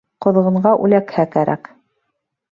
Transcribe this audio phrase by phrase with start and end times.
[0.25, 1.69] Ҡоҙғонға үләкһә кәрәк.